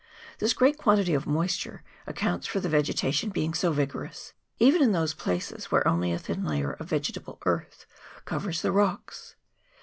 [0.39, 5.13] This great quantity of moisture accounts for the vegetation being so vigorous, even in those
[5.13, 7.85] places where only a thin layer of vegetable earth
[8.25, 9.35] covers the rocks.